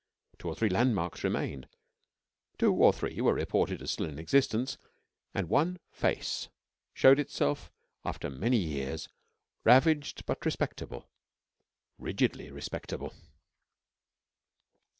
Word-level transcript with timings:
Two 0.39 0.47
or 0.47 0.55
three 0.55 0.67
landmarks 0.69 1.23
remained; 1.23 1.67
two 2.57 2.73
or 2.73 2.91
three 2.91 3.21
were 3.21 3.35
reported 3.35 3.83
as 3.83 3.91
still 3.91 4.07
in 4.07 4.17
existence, 4.17 4.79
and 5.35 5.47
one 5.47 5.77
Face 5.91 6.47
showed 6.91 7.19
itself 7.19 7.71
after 8.03 8.27
many 8.27 8.57
years 8.57 9.09
ravaged 9.63 10.25
but 10.25 10.43
respectable 10.43 11.07
rigidly 11.99 12.49
respectable. 12.49 13.13